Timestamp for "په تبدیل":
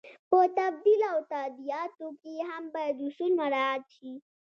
0.29-1.01